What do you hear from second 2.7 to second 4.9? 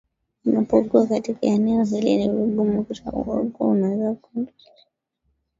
kutambua kuwa unaweza kuondolewa